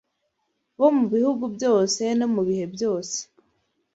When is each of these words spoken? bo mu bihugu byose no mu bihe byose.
bo 0.79 0.87
mu 0.97 1.05
bihugu 1.13 1.43
byose 1.55 2.01
no 2.19 2.27
mu 2.33 2.41
bihe 2.47 2.65
byose. 2.75 3.17